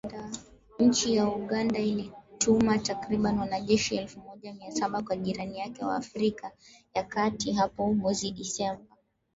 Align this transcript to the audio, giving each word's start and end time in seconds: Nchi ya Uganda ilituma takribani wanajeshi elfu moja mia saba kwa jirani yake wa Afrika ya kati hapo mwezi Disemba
Nchi 0.79 1.15
ya 1.15 1.27
Uganda 1.29 1.79
ilituma 1.79 2.77
takribani 2.79 3.39
wanajeshi 3.39 3.95
elfu 3.95 4.19
moja 4.19 4.53
mia 4.53 4.71
saba 4.71 5.01
kwa 5.01 5.15
jirani 5.15 5.59
yake 5.59 5.85
wa 5.85 5.95
Afrika 5.95 6.51
ya 6.95 7.03
kati 7.03 7.51
hapo 7.53 7.93
mwezi 7.93 8.31
Disemba 8.31 8.83